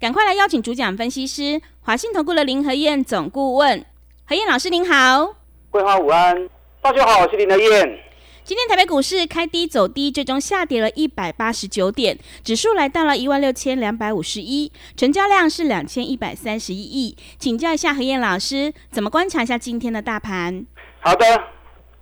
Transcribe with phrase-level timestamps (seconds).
[0.00, 3.84] 赶快来邀请主讲分析师华信投顾的林和燕总顾问，
[4.26, 5.36] 何燕老师您好，
[5.68, 6.48] 桂花午安，
[6.80, 8.00] 大家好，我是林和燕。
[8.42, 17.14] 今天台北股市开低走低，最终下跌了一百八十九点，指数来到了一万六千两百五十一，成交量是两千一百三十一亿。
[17.38, 20.64] 请教一下何燕老师，怎么观察一下今天的大盘？
[21.00, 21.26] 好的，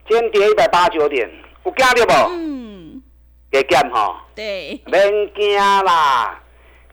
[0.08, 1.28] 今天跌一百八十九点。
[1.64, 2.30] 有惊到不？
[2.30, 3.02] 嗯，
[3.50, 4.24] 给减哈。
[4.36, 5.02] 对，免
[5.34, 6.44] 惊啦。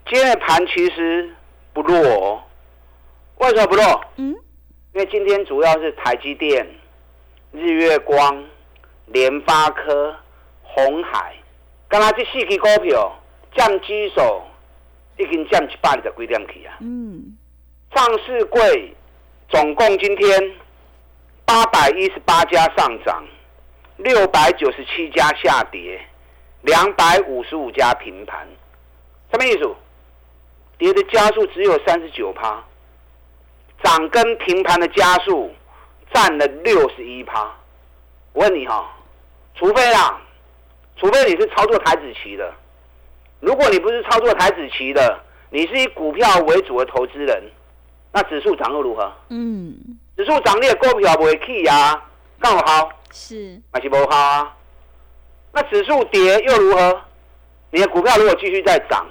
[0.07, 1.33] 今天的盘其实
[1.73, 2.43] 不弱，
[3.39, 4.05] 为什么不弱？
[4.17, 4.35] 嗯，
[4.93, 6.63] 因为今天主要是台积电、
[7.51, 8.45] 日月光、
[9.07, 10.15] 联发科、
[10.62, 11.35] 红海，
[11.87, 13.12] 刚才这四支股票
[13.55, 14.21] 占指数
[15.17, 16.77] 已经占一百二十几点去啊。
[16.81, 17.35] 嗯，
[17.95, 18.93] 上市柜
[19.49, 20.51] 总共今天
[21.45, 23.25] 八百一十八家上涨。
[23.97, 25.97] 六百九十七家下跌，
[26.63, 28.45] 两百五十五家平盘，
[29.31, 29.73] 什么意思？
[30.77, 32.63] 跌的加速只有三十九趴，
[33.84, 35.51] 涨跟平盘的加速
[36.13, 37.51] 占了六十一趴。
[38.34, 38.93] 我问你哈，
[39.55, 40.20] 除非啦，
[40.98, 42.53] 除非你是操作台子棋的，
[43.40, 47.43] 如果你不是操作台子棋的，你是以股票为主的投资人，
[48.12, 49.12] 那指数涨又如何？
[49.29, 49.73] 嗯，
[50.18, 52.09] 指数涨你的股票不会起啊，
[52.40, 52.90] 刚好。
[53.12, 54.53] 是，还是不好啊？
[55.53, 57.01] 那指数跌又如何？
[57.71, 59.07] 你的股票如果继续在涨，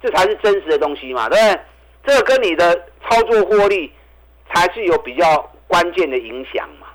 [0.00, 1.60] 这才是真实的东西嘛，对不对？
[2.06, 3.92] 这跟你的操作获利
[4.52, 6.86] 才是有比较关键的影响嘛。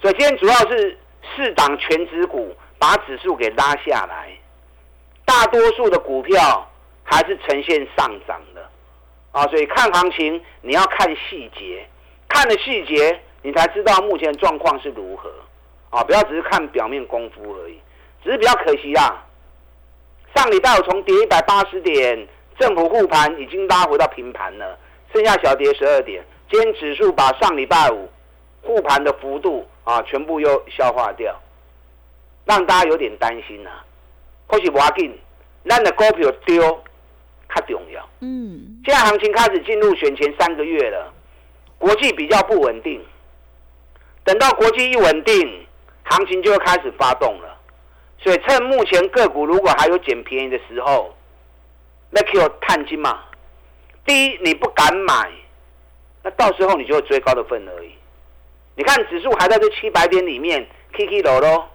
[0.00, 4.30] 所以今天主要是四档全指股把指数给拉下来，
[5.24, 6.68] 大多数的股票
[7.04, 8.68] 还是呈现上涨的
[9.32, 9.46] 啊。
[9.46, 11.86] 所以看行情你要看细节，
[12.28, 15.30] 看了细节你才知道目前状况是如何。
[15.90, 17.80] 啊，不要只是看表面功夫而已，
[18.22, 19.24] 只是比较可惜啊。
[20.36, 22.28] 上礼拜我从跌一百八十点，
[22.58, 24.76] 政府护盘已经拉回到平盘了，
[25.12, 26.22] 剩下小跌十二点。
[26.50, 28.08] 今天指数把上礼拜五
[28.62, 31.34] 护盘的幅度啊，全部又消化掉，
[32.44, 33.70] 让大家有点担心呐。
[34.46, 35.16] 或许不要紧，
[35.68, 36.60] 咱的股票丢
[37.54, 38.08] 较重要。
[38.20, 41.12] 嗯，现在行情开始进入选前三个月了，
[41.78, 43.00] 国际比较不稳定，
[44.24, 45.64] 等到国际一稳定。
[46.10, 47.54] 行情就会开始发动了，
[48.18, 51.14] 所以趁目前个股如果还有捡便宜的时候，
[52.10, 53.20] 那 Q 探金嘛。
[54.04, 55.30] 第一，你不敢买，
[56.22, 57.92] 那到时候你就会追高的份而已。
[58.74, 61.68] 你看指数还在这七百点里面，K K 楼咯，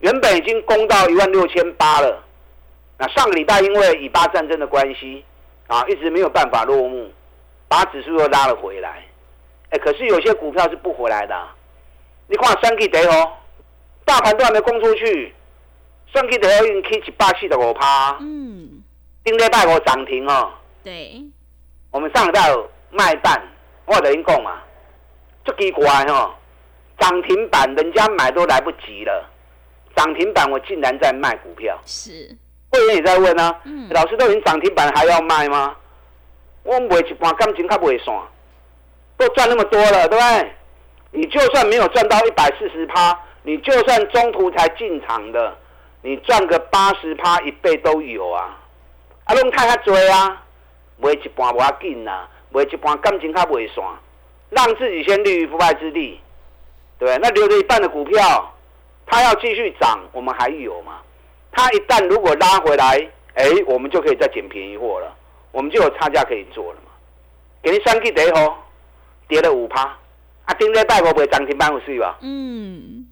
[0.00, 2.22] 原本已经攻到一万六千八了。
[2.98, 5.24] 那上个礼拜因为以巴战争的关系
[5.68, 7.10] 啊，一直没有办法落幕，
[7.68, 9.02] 把指数又拉了回来。
[9.70, 11.48] 哎，可是有些股票是不回来的。
[12.26, 13.32] 你看三 K 跌哦，
[14.04, 15.34] 大盘都还没攻出去，
[16.12, 18.18] 三 K 跌已经 K 一百四十五趴。
[18.20, 18.79] 嗯，
[19.24, 20.50] 顶礼拜五涨停哦。
[20.82, 21.22] 对，
[21.90, 22.40] 我们上礼拜
[22.90, 23.40] 卖蛋，
[23.86, 24.60] 我已经讲嘛，
[25.44, 26.32] 足奇怪哦，
[26.98, 29.28] 涨停板人家买都来不及了，
[29.94, 31.78] 涨停板我竟然在卖股票。
[31.84, 32.34] 是，
[32.70, 33.54] 会员也在问呢，
[33.90, 35.76] 老师都已经涨停板还要卖吗？
[36.62, 38.14] 我卖一半感情较袂散，
[39.16, 40.52] 都赚那么多了，对不对？
[41.12, 45.56] 你就算没有赚到一百四十趴，你就算中途才进场的，
[46.02, 48.56] 你赚个八十趴一倍都有啊！
[49.30, 50.42] 啊，拢太较多啊，
[50.98, 53.84] 买一半无要紧啦，买一半感情较袂散，
[54.48, 56.20] 让自己先立于不败之地，
[56.98, 57.16] 对？
[57.18, 58.52] 那留着一半的股票，
[59.06, 61.00] 它要继续涨，我们还有嘛？
[61.52, 65.14] 它一旦如果拉回来，哎，我们就可以再捡便宜货了，
[65.52, 66.90] 我们就有差价可以做了嘛？
[67.62, 68.32] 给你三 K 第一
[69.28, 69.96] 跌了五趴。
[70.46, 72.18] 啊，顶礼拜会不会涨停板有事吧？
[72.22, 73.06] 嗯，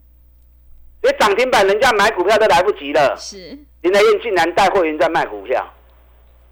[1.05, 3.15] 因为涨停板人家买股票都来不及了。
[3.17, 5.65] 是林德燕竟然带会员在卖股票，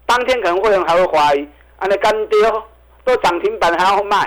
[0.07, 1.43] 当天可能会员还会怀疑，
[1.77, 2.39] 啊，那干爹
[3.03, 4.17] 都涨停板还要卖。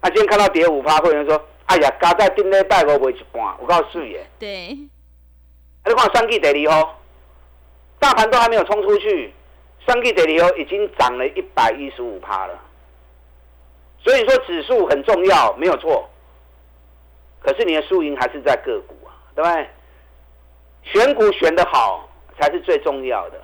[0.00, 4.78] 啊，今天看到跌五趴，会员说：“哎呀，加在顶礼拜五卖一半，我告诉你。”对。
[5.82, 6.98] 啊，你看三 G 第二号，
[7.98, 9.34] 大盘都还没有冲出去，
[9.86, 12.58] 三 G 第二号已经涨了一百一十五趴了。
[14.02, 16.08] 所以说指数很重要，没有错。
[17.40, 19.68] 可是你的输赢还是在个股啊，对不对？
[20.84, 22.08] 选股选得好
[22.38, 23.38] 才是最重要的。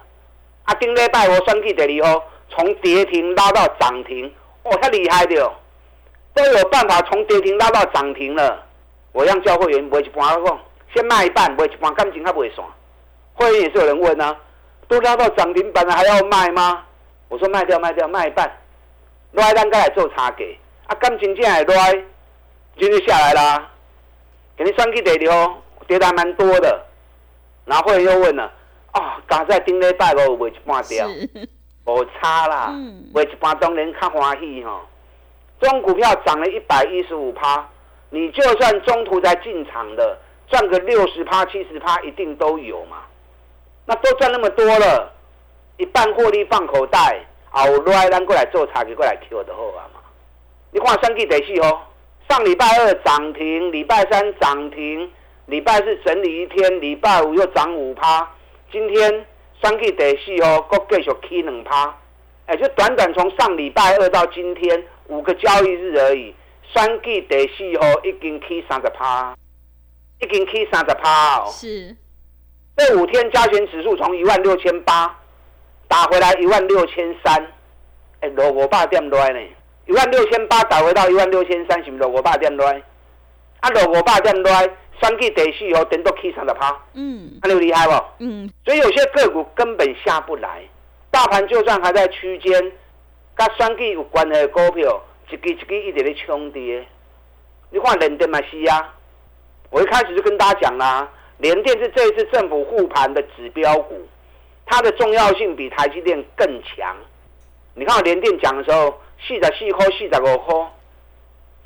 [0.67, 4.31] 啊，顶礼拜我算计第二号，从跌停拉到涨停，
[4.65, 5.53] 哦，太厉害的哦，
[6.35, 8.65] 都有办法从跌停拉到涨停了。
[9.13, 10.59] 我让教会员买一半，我讲
[10.93, 12.67] 先卖一半，买一半感情还不会算。
[13.35, 14.37] 会员也是有人问啊，
[14.89, 16.85] 都拉到涨停板了还要卖吗？
[17.29, 18.51] 我说卖掉卖掉卖一半，
[19.33, 20.45] 来咱该来做差价。
[20.89, 21.93] 啊，感情这样来，
[22.77, 23.71] 今天下来啦，
[24.57, 25.55] 给你算去跌的
[25.87, 26.85] 跌的还蛮多的。
[27.65, 28.53] 然后会员又问了，
[29.01, 31.07] 啊，刚才顶礼拜五卖一半掉，
[31.87, 32.75] 无差啦，
[33.15, 34.81] 卖一半当然较欢喜吼。
[35.61, 37.67] 中股票涨了一百一十五趴。
[38.09, 40.17] 你就算中途才进场的，
[40.49, 42.99] 赚个六十趴、七十趴，一定都有嘛。
[43.85, 45.13] 那都赚那么多了，
[45.77, 50.01] 一半获利放口袋，后来咱过来做茶，就过来 Q 就好啊嘛。
[50.71, 51.81] 你看三 G 第四哦，
[52.29, 55.11] 上礼拜二涨停，礼拜三涨停，
[55.47, 58.31] 礼拜四整理一天，礼拜五又涨五趴，
[58.73, 59.27] 今天
[59.63, 61.95] 三 K 第四号，各继续起两趴，
[62.47, 66.35] 哎，就短短从上礼拜二到今天五个交易日而已。
[66.75, 69.35] 三 K 第四号已经起三十趴，
[70.21, 71.47] 已经起三十趴哦。
[71.49, 71.97] 是，
[72.77, 75.17] 这五天加权指数从一万六千八
[75.87, 77.53] 打回来一万六千三，
[78.21, 79.41] 哎，落五百点来呢。
[79.87, 82.83] 一万六千八打回到一万六千三，是不落五百点来？
[83.61, 84.69] 啊，落五百点来，
[85.01, 86.77] 三季第四号顶多起三十趴。
[86.95, 88.05] 嗯，那你厉害不？
[88.19, 88.51] 嗯。
[88.65, 90.63] 所以有些个股根本下不来，
[91.11, 92.73] 大盘就算还在区间，
[93.35, 95.03] 跟三季有关的股票。
[95.29, 96.87] 一支一支一直在冲跌，
[97.71, 98.95] 你看联电嘛是啊，
[99.71, 104.07] 我一开始就跟大家讲啦，联电是这一次政府护盘的指标股，
[104.65, 106.97] 它的重要性比台积电更强。
[107.75, 110.55] 你看联电讲的时候，四十四块、四十五块，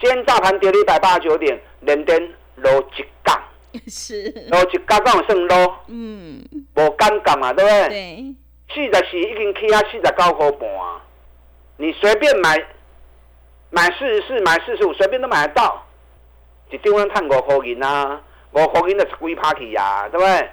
[0.00, 3.40] 今天大盘跌了一百八十九点，联电落一角，
[3.88, 6.42] 是落一角刚好算落，嗯，
[6.76, 7.88] 无尴尬嘛，对不对？
[7.88, 8.34] 对，
[8.72, 10.68] 四十四已经起啊四十九块半，
[11.76, 12.56] 你随便买。
[13.72, 15.86] 买四十四，买四十五，随便都买得到。
[16.72, 18.20] 一张能探五块银啊，
[18.50, 20.50] 五块银就是贵 party 呀，对不对？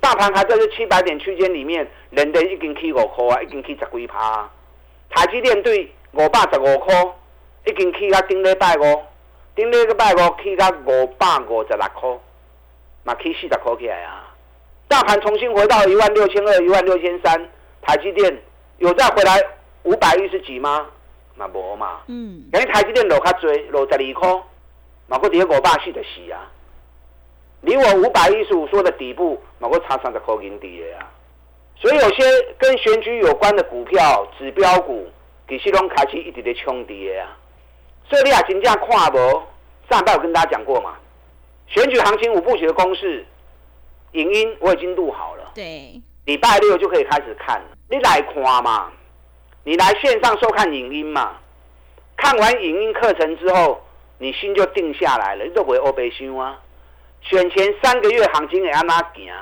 [0.00, 4.46] 大盘还在这七百点区间里面，人哋已经起五块啊，已经起十几趴。
[5.08, 6.94] 台积电对五百十五块，
[7.64, 9.02] 已经起啊顶礼拜五，
[9.54, 12.08] 顶礼拜五起到五百五十六块，
[13.04, 14.34] 嘛起四十块起来啊。
[14.88, 17.48] 大盘重新回到一万六千二、一万六千三，
[17.82, 18.42] 台积电
[18.78, 19.38] 有再回来
[19.82, 20.86] 五百一十几吗？
[21.34, 24.42] 嘛无嘛，嗯，因为台积电落较多，落十二块，
[25.06, 26.50] 嘛个跌五百四十四啊，
[27.62, 31.10] 离我五百一十五说的底部，嘛个差三十块银底的啊，
[31.76, 32.22] 所以有些
[32.58, 35.10] 跟选举有关的股票、指标股，
[35.48, 37.36] 其实拢开始一直在冲跌啊，
[38.12, 39.42] 所以你也真正看无，
[39.88, 40.96] 上半有跟大家讲过嘛，
[41.66, 43.24] 选举行情五部曲的公式，
[44.10, 48.92] 影音我已经录好了，对，礼拜六就可以开始看，你来看嘛。
[49.64, 51.38] 你来线上收看影音嘛？
[52.14, 53.80] 看完影音课程之后，
[54.18, 56.60] 你心就定下来了，你都不会欧背心啊。
[57.22, 59.32] 选前三个月行情也安哪行？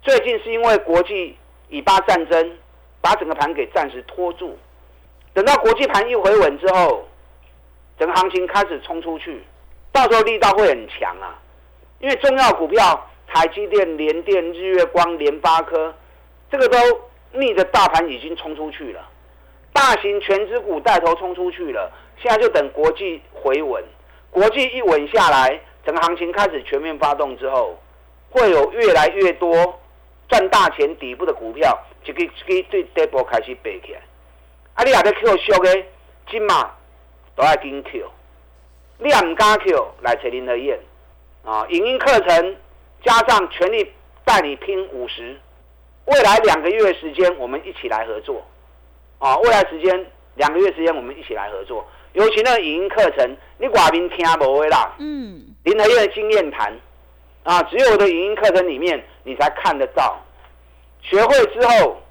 [0.00, 1.36] 最近是因为国际
[1.68, 2.56] 以巴战争
[3.02, 4.56] 把整个盘给暂时拖住，
[5.34, 7.06] 等到国际盘一回稳之后，
[8.00, 9.40] 等行情开始冲出去，
[9.92, 11.38] 到时候力道会很强啊。
[12.00, 15.94] 因为重要股票台积电、联电、日月光、联发科，
[16.50, 16.76] 这个都。
[17.32, 19.08] 逆着大盘已经冲出去了，
[19.72, 21.88] 大型全资股带头冲出去了，
[22.20, 23.84] 现在就等国际回稳，
[24.32, 27.78] 国际一稳下来，整个行情开始全面发动之后，
[28.30, 29.80] 会有越来越多
[30.28, 34.00] 赚大钱底部的股票，一个一个对底部开始背起来。
[34.74, 35.84] 啊，你也在 Q 小的，
[36.28, 36.72] 今嘛
[37.40, 38.06] 都爱跟 Q，
[38.98, 40.78] 你也唔敢 Q 来找林和燕
[41.42, 42.56] 啊，影音课程
[43.02, 43.90] 加上全力
[44.26, 45.40] 带你拼五十。
[46.04, 48.44] 未来两个月时间，我们一起来合作，
[49.18, 49.38] 啊！
[49.38, 51.86] 未来时间两个月时间，我们一起来合作。
[52.12, 54.94] 尤其那个影音课程，你寡民听不会啦。
[54.98, 55.40] 嗯。
[55.64, 56.78] 林和燕的经验谈，
[57.44, 60.20] 啊，只有我的影音课程里面，你才看得到。
[61.00, 62.02] 学会之后，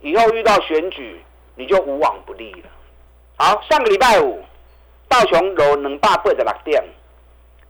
[0.00, 1.20] 以后遇到选举，
[1.56, 2.70] 你就无往不利了。
[3.36, 4.42] 好，上个礼拜五，
[5.12, 6.82] 道琼楼能八倍的六点，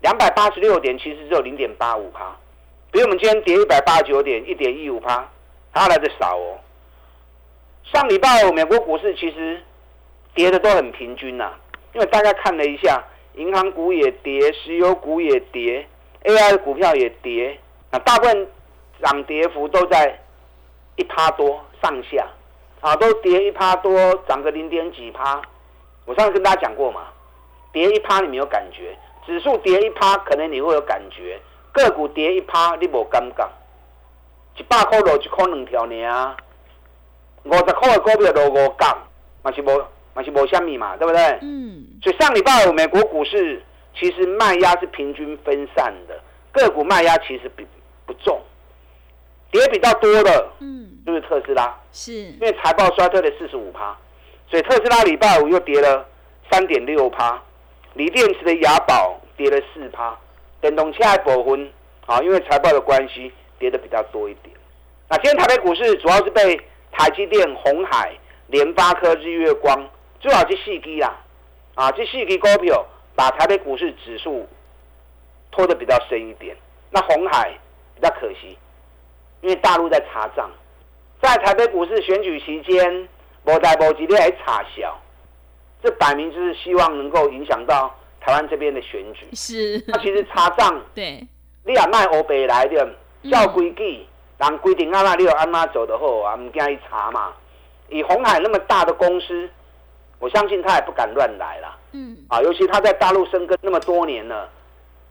[0.01, 2.37] 两百八十六点，其实只有零点八五趴，
[2.93, 5.29] 比我们今天跌一百八十九点，一点一五趴。
[5.75, 6.57] 它来的少哦。
[7.83, 9.61] 上礼拜美国股市其实
[10.37, 11.51] 跌的都很平均呐，
[11.95, 13.03] 因为大家看了一下，
[13.35, 15.85] 银行股也跌，石油股也跌
[16.23, 17.59] ，AI 的股票也跌，
[17.91, 18.47] 啊，大部分
[19.03, 20.17] 涨跌幅都在
[20.95, 22.25] 一趴多上下，
[22.81, 25.43] 啊，都跌一趴多，涨个零点几趴。
[26.05, 27.09] 我上次跟大家讲过嘛，
[27.73, 31.41] 跌一趴你没有感觉，指数跌一趴可能你会有感觉，
[31.73, 33.49] 个股跌一趴你无感觉。
[34.59, 36.37] 一百块落一块两条呢
[37.45, 38.99] 五十块的股票落五港，
[39.43, 39.83] 嘛是无
[40.15, 41.39] 嘛是无虾米嘛，对不对？
[41.41, 43.63] 嗯，所以上礼拜五美国股市
[43.99, 46.21] 其实卖压是平均分散的，
[46.53, 47.67] 个股卖压其实比
[48.05, 48.39] 不重，
[49.51, 53.97] 跌比较多的，嗯，就是特斯拉，是，因为财报衰退了四十五趴，
[54.51, 56.07] 所以特斯拉礼拜五又跌了
[56.51, 57.43] 三点六趴，
[57.95, 60.17] 锂电池的雅宝跌了四趴，
[60.61, 61.71] 电动车的部分
[62.07, 64.55] 啊，因为财报的关系跌的比较多一点。
[65.09, 66.59] 那今天台北股市主要是被
[66.91, 68.13] 台积电、红海、
[68.47, 69.79] 联发科、日月光，
[70.21, 71.15] 主要是四基啦，
[71.75, 72.85] 啊，这四基股票
[73.15, 74.49] 把台北股市指数
[75.51, 76.57] 拖得比较深一点。
[76.91, 77.53] 那红海
[77.95, 78.57] 比较可惜，
[79.43, 80.51] 因为大陆在查账，
[81.21, 83.09] 在台北股市选举期间，
[83.45, 84.99] 无代无几来查小，
[85.83, 89.27] 这摆明就是希望能够影响到台湾这边的选举。
[89.35, 91.27] 是，那其实查账，对，
[91.65, 92.89] 你也卖欧北来的，
[93.31, 94.07] 照规矩，
[94.39, 97.33] 人规定安那你有安那走的后啊，唔惊伊查嘛。
[97.89, 99.51] 以红海那么大的公司，
[100.19, 101.77] 我相信他也不敢乱来啦。
[101.93, 104.49] 嗯，啊，尤其他在大陆生根那么多年了，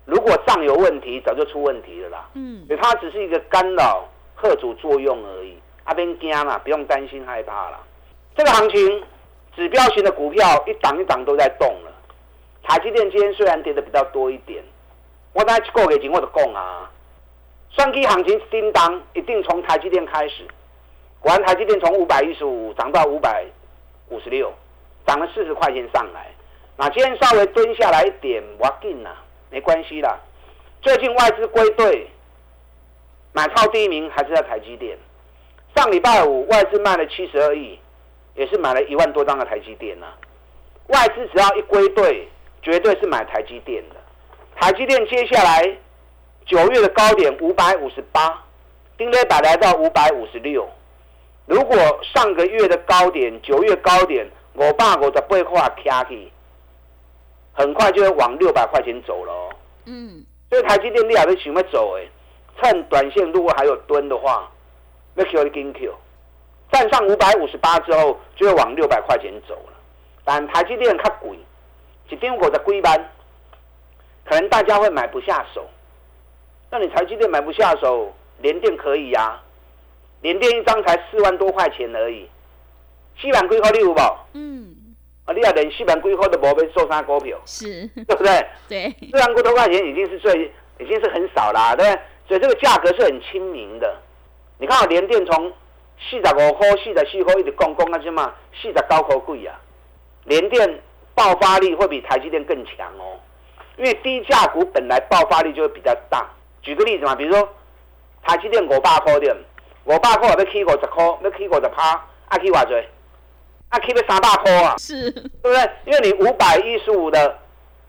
[0.05, 2.29] 如果账有问题，早就出问题了啦。
[2.33, 5.57] 嗯，所以它只是一个干扰、贺主作用而已。
[5.83, 7.79] 阿边惊啦，不用担心害怕啦。
[8.35, 9.03] 这个行情，
[9.55, 11.91] 指标型的股票一档一档都在动了。
[12.63, 14.63] 台积电今天虽然跌的比较多一点，
[15.34, 16.89] 我在个月前我就讲啊，
[17.72, 20.48] 双基行情叮当一定从台积电开始。
[21.20, 23.46] 果然台积电从五百一十五涨到五百
[24.10, 24.51] 五十六，
[25.05, 26.31] 涨了四十块钱上来。
[26.77, 29.15] 那今天稍微蹲下来一点，我紧啦，
[29.50, 30.17] 没关系啦。
[30.81, 32.10] 最近外资归队，
[33.34, 34.98] 买超第一名还是在台积电。
[35.75, 37.79] 上礼拜五外资卖了七十二亿，
[38.35, 40.07] 也是买了一万多张的台积电呐、
[40.88, 42.27] 外资只要一归队，
[42.61, 43.95] 绝对是买台积电的。
[44.55, 45.77] 台积电接下来
[46.45, 48.43] 九月的高点五百五十八，
[48.97, 50.67] 丁磊百来到五百五十六。
[51.45, 56.31] 如果上个月的高点九月高点五百五十八块卡去，
[57.53, 59.50] 很快就会往六百块钱走了哦。
[59.85, 62.07] 嗯，所以台积电你还是想要走哎，
[62.61, 64.50] 趁短线如果还有蹲的话，
[65.15, 65.93] 要 Q 的跟 Q，
[66.71, 69.73] 站上五百五十八之后，就会往六百块钱走了。
[70.23, 71.37] 但台积电较贵，
[72.09, 73.11] 一张五十几万，
[74.25, 75.67] 可能大家会买不下手。
[76.69, 79.41] 那你台积电买不下手，联电可以呀、
[80.21, 82.29] 联电一张才四万多块钱而已，
[83.19, 83.99] 四万几块你有无？
[83.99, 84.73] 啊，嗯，
[85.35, 88.47] 你要连四万几块都无要做啥股票，是，对不对？
[88.69, 90.49] 对，四万多块钱已经是最，
[90.79, 92.01] 已经是很少啦，对不对？
[92.27, 93.99] 所以这个价格是很亲民的。
[94.57, 95.51] 你看，联电从
[96.10, 99.60] 四十五块、四十四块一直讲讲啊，什么四十九块贵啊？
[100.25, 100.81] 联电
[101.13, 103.20] 爆发力会比台积电更强哦，
[103.77, 106.29] 因为低价股本来爆发力就会比较大。
[106.62, 107.48] 举个例子嘛，比如说
[108.24, 109.36] 台积电五百块点，
[109.86, 111.91] 五百块要起五十块，要起五十趴，
[112.27, 112.88] 啊起偌济？
[113.70, 115.70] 啊起要三百块啊，是，对不对？
[115.86, 117.39] 因为你五百一十五的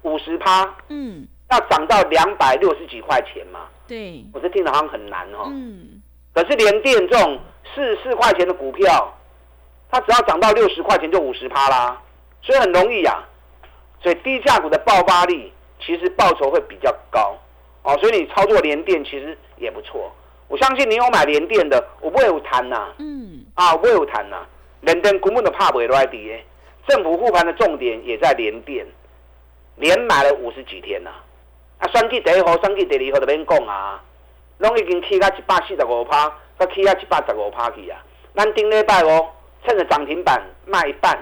[0.02, 0.74] 五十趴。
[0.88, 5.48] 嗯，要涨到两百六十几块钱嘛，对，我是听着好像很难哦。
[5.48, 6.00] 嗯，
[6.32, 7.38] 可是联电这种
[7.74, 9.12] 四十四块钱的股票，
[9.90, 12.00] 它只要涨到六十块钱就五十趴啦，
[12.42, 13.28] 所以很容易啊。
[14.02, 17.38] 所以低价股的爆发力其实报酬会比较高
[17.84, 20.10] 哦，所以你操作联电其实也不错。
[20.48, 24.44] 我相信你有买联电的，我不会有谈呐、嗯，啊，我不会有谈呐、
[24.80, 26.44] 联电根本都怕不会来跌，
[26.86, 28.84] 政府护盘的重点也在联电，
[29.76, 31.10] 连买了五十几天呐、
[31.78, 34.02] 啊，选举第一号、选举第二号就免讲啊，
[34.58, 37.98] 拢已经起到一百四十五趴，佮起啊一百十五趴去啊。
[38.34, 39.28] 咱顶礼拜哦，
[39.64, 41.18] 趁着涨停板卖一半，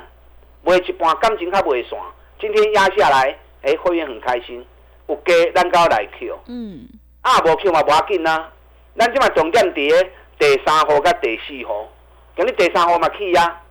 [0.63, 1.99] 卖一半感情较袂散，
[2.41, 4.65] 今天压下来，哎、会员很开心，
[5.09, 6.39] 有加咱高来 Q。
[6.47, 6.89] 嗯，
[7.23, 8.53] 啊，无去嘛无要紧啊。
[8.97, 11.89] 咱即嘛重点伫咧第三号甲第四号，
[12.37, 13.63] 今日第三号嘛起啊，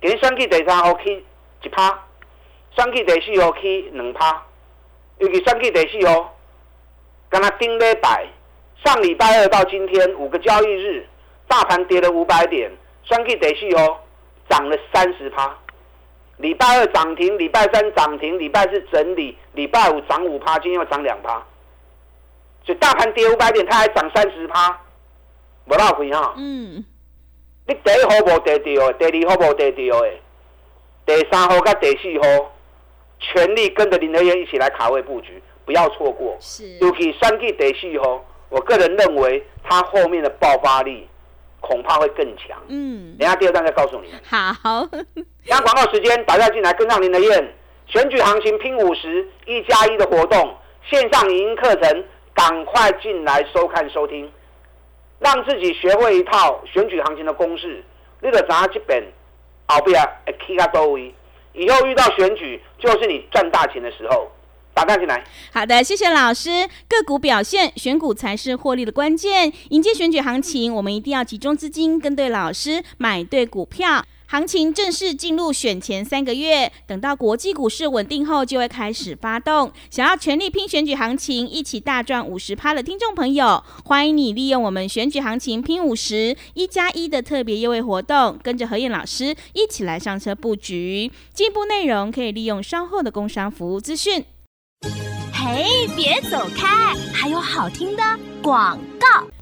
[0.00, 1.24] 今日选去第三号起
[1.62, 2.06] 一趴，
[2.76, 4.42] 选去第四号起两趴，
[5.18, 6.34] 尤其选去第四号，
[7.28, 8.26] 敢若顶礼拜
[8.84, 11.06] 上礼拜二到今天五个交易日，
[11.46, 12.70] 大盘跌了五百点，
[13.02, 13.98] 选举第四哦
[14.48, 15.56] 涨了三十趴。
[16.38, 21.34] 礼拜二涨停，礼拜三涨停，礼拜四整理，礼拜五涨五趴，今天又涨两趴。
[22.64, 24.80] 所以大盘跌五百点，它还涨三十趴，
[25.66, 26.34] 无闹亏哈。
[26.38, 26.82] 嗯，
[27.66, 30.12] 你第一号无跌到的，第二号无跌到的，
[31.04, 32.52] 第三号跟第四号，
[33.18, 36.34] 全力跟着林德燕一起来卡位布局，不要错过。
[36.40, 41.08] 是，尤其三 G 第四号，我个人认为它后面的爆发力
[41.60, 42.60] 恐怕会更强。
[42.68, 44.20] 嗯，等下第二段再告诉你们。
[44.28, 47.54] 好，等一下广告时间，打电进来跟上您的愿
[47.86, 50.54] 选举行情拼五十一加一的活动
[50.84, 52.04] 线上影音课程，
[52.34, 54.30] 赶快进来收看收听，
[55.20, 57.84] 让自己学会一套选举行情的公式，
[58.20, 59.02] 你就知影这边
[59.68, 61.14] 后边会起到多位。
[61.52, 64.28] 以后遇到选举，就是你赚大钱的时候。
[64.84, 65.22] 打开进来。
[65.52, 66.68] 好的，谢谢老师。
[66.88, 69.52] 个股表现，选股才是获利的关键。
[69.70, 74.04] 迎接选举行情，我们一定要集中资金，跟对老师，买对股票。
[74.26, 79.72] 行情正式进入选前三个月，等到国际股市稳定后，就会开始发动。
[79.90, 91.10] 想要全力拼选举行情，一起大赚五十趴的听众朋友，欢迎你利用我们选举行情拼五十一加一的特别优惠活动，跟着何燕老师一起来上车布局。
[91.34, 94.24] 进一步内容可以利用稍后的工商服务资讯。
[95.32, 98.02] 嘿，别走开，还有好听的
[98.42, 99.39] 广告。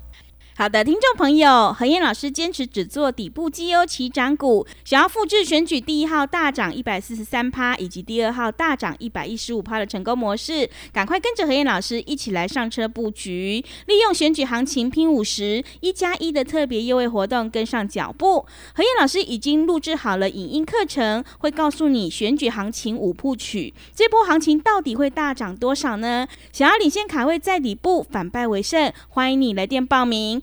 [0.58, 4.66] 好的，听众朋友，何燕老师坚持只做底部绩优起涨股。
[4.84, 18.44] 想要复制选举第一号大涨一百四十三趴，以及第二号大涨一百一十五趴的成功模式，赶快跟着何燕老师一起来上车布局，利用选举行情拼五十一加一的特别优惠活动，跟上脚步。
[18.74, 26.26] 何燕老师已经录制好了影音课程，会告诉你选举行情五部曲，这波行情到底会大涨多少呢？
[26.52, 30.42] 想要领先卡位在底部，反败为胜，欢迎你来电报名。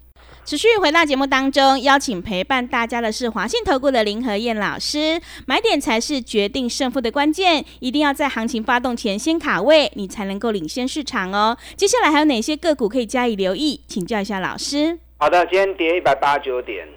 [0.43, 5.21] 持续回到节目当中，邀请陪伴大家的是华信投顾的林和燕老师。
[5.45, 11.55] 买点才是决定胜负的关键，一定要在行情发动前先卡位，你才能够领先市场哦。
[11.77, 13.79] 接下来还有哪些个股可以加以留意？
[13.87, 14.97] 请教一下老师。
[15.19, 16.87] 好的，今天跌一百八十九点，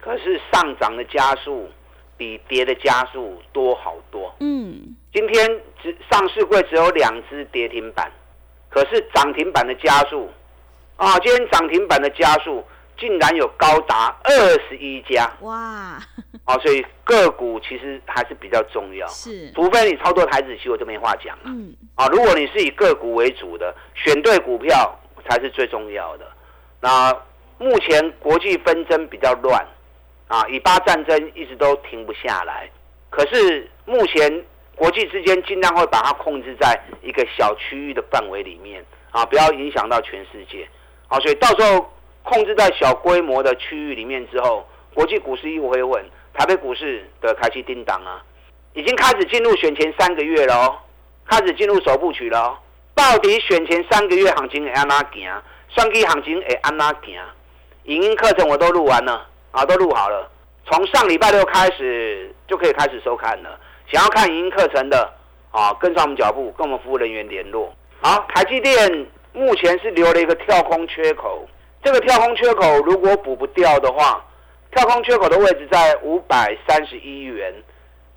[0.00, 1.68] 可是上涨的加速
[2.16, 4.34] 比跌的加速多好多。
[4.40, 5.48] 嗯，今天
[5.80, 8.10] 只上市柜只有两只跌停板，
[8.68, 10.28] 可是涨停板的加速
[10.96, 12.62] 啊，今天涨停板的加速。
[12.98, 14.32] 竟然有高达二
[14.68, 15.98] 十一家哇！
[16.44, 21.44] 哦，所以个股其实还是比较重要，是，除非你操作台子期，我就没话讲了。
[21.44, 26.26] 嗯，啊，如果你是以个股为主的，选对股票才是最重要的。
[26.80, 27.14] 那
[27.58, 29.64] 目前国际纷争比较乱，
[30.26, 32.68] 啊，以巴战争一直都停不下来。
[33.10, 40.68] 可是目前国际之间尽量会把它控制在一个小区域的范围里面，啊，不要影响到全世界。
[41.06, 41.92] 好，所以到时候。
[42.28, 44.62] 控制在小规模的区域里面之后，
[44.92, 48.22] 国际股市一回稳，台北股市的开启叮当啊，
[48.74, 50.76] 已经开始进入选前三个月了哦，
[51.24, 52.58] 开始进入首部曲了哦。
[52.94, 55.42] 到底选前三个月行情会安哪行？
[55.70, 57.18] 算计行情会安哪行？
[57.84, 60.30] 影音课程我都录完了啊，都录好了，
[60.66, 63.58] 从上礼拜六开始就可以开始收看了。
[63.90, 65.10] 想要看影音课程的
[65.50, 67.74] 啊，跟上我们脚步，跟我们服务人员联络。
[68.02, 71.48] 好，台积电目前是留了一个跳空缺口。
[71.82, 74.24] 这个跳空缺口如果补不掉的话，
[74.72, 77.54] 跳空缺口的位置在五百三十一元，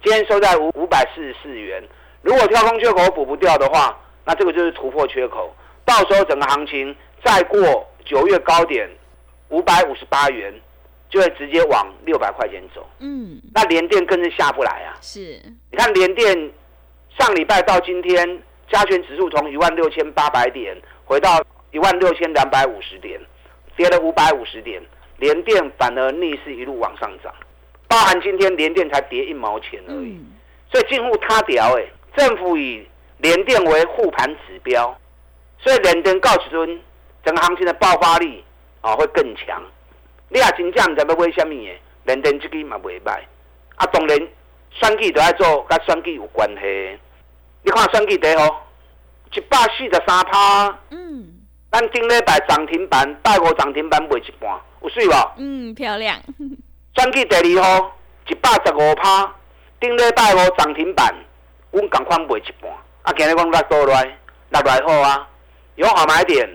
[0.03, 1.83] 今天收在五五百四十四元。
[2.21, 5.53] 如果跳空缺口补不掉的话，那这个就是突破缺口，
[5.85, 8.89] 到时候整个行情再过九月高点
[9.49, 10.53] 五百五十八元，
[11.09, 12.87] 就会直接往六百块钱走。
[12.99, 14.97] 嗯，那连电更是下不来啊。
[15.01, 15.19] 是，
[15.71, 16.51] 你看连电
[17.17, 23.19] 上礼拜到今天，加权指数从一万六千八百点回到一万六千两百五十点。
[23.81, 24.79] 跌了五百五十点，
[25.17, 27.33] 联电反而逆势一路往上涨，
[27.87, 30.23] 包含今天联电才跌一毛钱而已，
[30.71, 31.83] 所以近乎他屌哎，
[32.15, 34.95] 政府以联电为护盘指标，
[35.57, 36.79] 所以联电告诉尊
[37.25, 38.43] 整个行情的爆发力
[38.81, 39.59] 啊会更强。
[40.29, 43.19] 你也真正唔知要买什么嘢，联电这个嘛袂歹，
[43.77, 44.15] 啊当然
[44.69, 46.99] 选举都要做，跟选举有关系。
[47.63, 48.67] 你看选举第好，
[49.33, 50.79] 一百四十三趴。
[50.91, 51.40] 嗯。
[51.71, 55.13] 咱顶礼拜涨停板，拜五涨停板卖一半，有水无？
[55.37, 56.19] 嗯，漂亮。
[56.93, 59.33] 转去第二号一百十五趴，
[59.79, 61.15] 顶礼拜五涨停板，
[61.71, 62.69] 阮共款卖一半。
[63.03, 64.17] 啊，今日讲落多来，
[64.49, 65.25] 落来好啊，
[65.75, 66.47] 有好买点，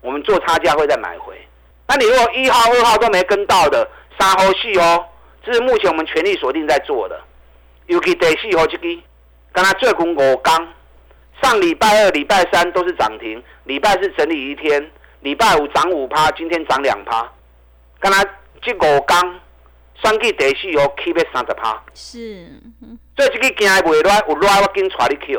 [0.00, 1.38] 我们做差价会再买回。
[1.86, 3.86] 那你如果一号、二号都没跟到的，
[4.18, 5.12] 三号、四号，
[5.44, 7.20] 这是目前我们全力锁定在做的。
[7.86, 9.02] 尤其第四号这个，
[9.52, 10.72] 刚才最近五刚。
[11.42, 17.28] 上礼拜二、礼拜三都是涨停，礼拜四整理一天，礼拜五涨五趴，今天涨两趴。
[17.98, 18.24] 刚才
[18.62, 19.40] 这五刚，
[19.96, 21.82] 算计第四号起要三十趴。
[21.94, 22.46] 是，
[23.16, 25.38] 所以这个今日未来有来我紧带你去。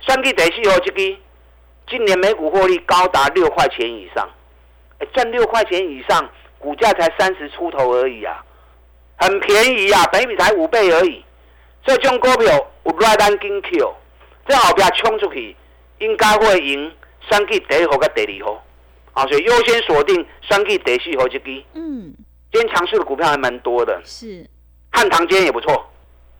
[0.00, 1.18] 算计第四号这个，
[1.88, 4.28] 今年每股获利高达六块钱以上，
[5.12, 6.28] 赚六块钱以上，
[6.58, 8.44] 股价才三十出头而已啊，
[9.16, 11.24] 很便宜啊，本比才五倍而已。
[11.84, 13.80] 所以这种股票有来咱紧去。
[14.48, 15.56] 这后边冲出去，
[15.98, 16.92] 应该会赢
[17.28, 18.64] 三季第一号跟第二号，
[19.12, 21.64] 啊，所以优先锁定三 G 第四和这 G。
[21.74, 22.14] 嗯，
[22.52, 24.48] 今天强势的股票还蛮多的，是，
[24.92, 25.88] 汉唐今天也不错，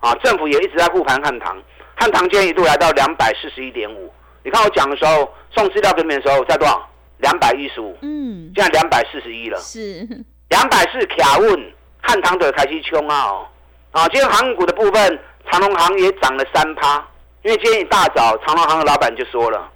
[0.01, 1.57] 啊，政府也一直在护盘汉唐，
[1.95, 4.13] 汉唐今天一度来到两百四十一点五。
[4.43, 6.89] 你看我讲的时候，送资料给你们的时候在多少？
[7.19, 9.59] 两百一十五，嗯，现在两百四十一了。
[9.59, 10.07] 是，
[10.51, 13.25] 两百四卡问汉唐的开始冲啊！
[13.25, 13.49] 哦，
[13.93, 15.19] 啊，今天航股的部分，
[15.51, 17.03] 长隆行也涨了三趴，
[17.47, 19.71] 因为今天一大早，长隆行的老板就说了，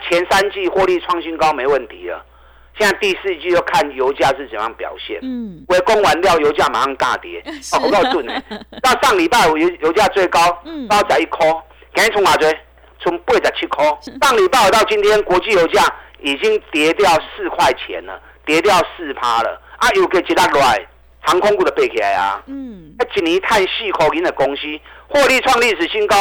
[0.00, 2.24] 前三季获利创新高没问题了，
[2.78, 5.18] 现在第四季要看油价是怎样表现。
[5.20, 7.42] 嗯，为供完料，油价马上大跌。
[7.60, 8.28] 是哦，我告诉你，
[8.80, 11.44] 到上礼拜五油油价最高嗯，到在一块，
[11.92, 12.56] 赶紧冲哪追？
[13.00, 13.84] 从八十七块。
[14.22, 15.82] 上礼拜五到今天，国际油价
[16.20, 19.60] 已经跌掉四块钱了，跌掉四趴了。
[19.78, 20.86] 啊，有个其他来，
[21.22, 22.40] 航空股的背起来啊。
[22.46, 24.62] 嗯，啊，一年探四块银的公司，
[25.08, 26.16] 获利创历史新高，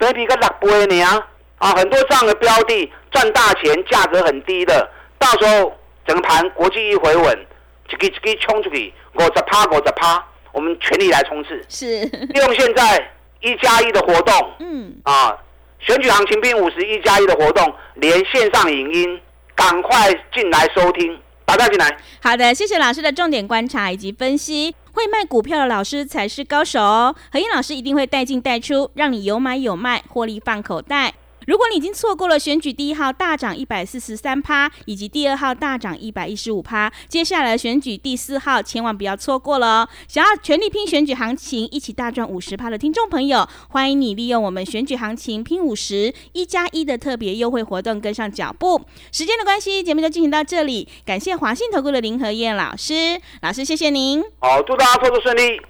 [0.00, 1.26] 比比个六倍呢啊！
[1.58, 7.46] 啊，很多这样的标的赚大钱，价格很低的，到时候整个盘国际一回稳，
[7.90, 13.10] 一个一个冲出去，五十趴五十趴，我们全力来冲刺，是，利用现在
[13.40, 15.36] 一加一的活动嗯，啊，
[15.80, 19.20] 选举行情并五十一加一的活动，连线上影音，
[19.54, 21.98] 赶快进来收听，打电话进来。
[22.22, 24.74] 好的，谢谢老师的重点观察以及分析。
[24.92, 27.14] 会卖股票的老师才是高手哦。
[27.32, 31.14] 何燕老师一定会带进带出，让你有买有卖，获利放口袋。
[31.46, 39.88] 如果你已经错过了选举第一号大涨一百四十三趴，以及第二号大涨一百一十五趴，接下来选举第四号千万不要错过了哦！
[40.06, 48.80] 想要全力拼选举行情，一起大赚五十趴的听众朋友，欢迎你利用我们选举行情拼五十一加一的特别优惠活动跟上脚步。
[49.10, 54.22] 时间的关系，节目就进行到这里，感谢华信投顾的林和燕老师，老师谢谢您。
[54.40, 55.60] 好，祝大家操作顺利。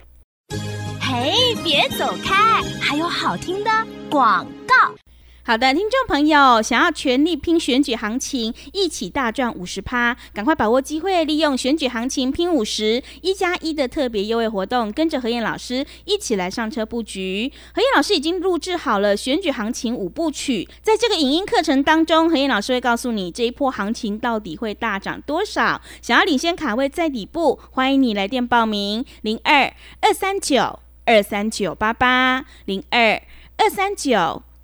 [1.01, 3.71] 嘿，别走开，还有好听的
[4.11, 4.95] 广告。
[5.43, 17.51] 好的，听众朋友，想要全力拼选举行情，一起大赚五十趴，赶快把握机会，利用选举行情拼五十一加一的特别优惠活动，跟着何燕老师一起来上车布局。
[17.75, 25.81] 何燕老师已经录制好了选举行情五部曲，在这个影音课程当中，何燕老师会告诉你这一波行情到底会大涨多少。
[26.03, 29.73] 想要领先卡位在底部，欢迎你来电报名零二
[30.03, 33.23] 二三九二三九八八零二
[33.57, 34.43] 二三九。